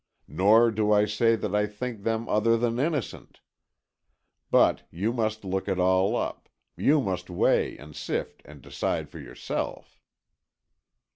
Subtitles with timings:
[0.27, 3.39] Nor do I say that I think them other than innocent.
[4.49, 9.19] But you must look it all up, you must weigh and sift and decide for
[9.19, 10.01] yourself."